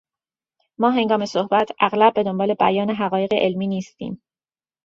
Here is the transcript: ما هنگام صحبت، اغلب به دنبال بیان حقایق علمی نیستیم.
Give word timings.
ما 0.79 0.89
هنگام 0.89 1.25
صحبت، 1.25 1.71
اغلب 1.81 2.13
به 2.13 2.23
دنبال 2.23 2.53
بیان 2.53 2.89
حقایق 2.91 3.33
علمی 3.33 3.67
نیستیم. 3.67 4.21